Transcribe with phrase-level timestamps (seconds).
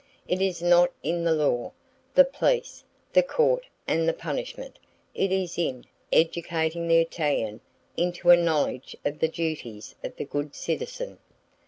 [0.27, 1.73] It is not in the law,
[2.15, 4.79] the police, the court and the punishment.
[5.13, 7.61] It is in educating the Italian
[7.95, 11.19] into a knowledge of the duties of the good citizen!